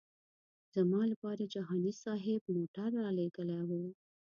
زما 0.75 1.01
لپاره 1.11 1.43
جهاني 1.53 1.93
صاحب 2.03 2.41
موټر 2.55 2.89
رالېږلی 3.03 3.61
و. 3.67 3.71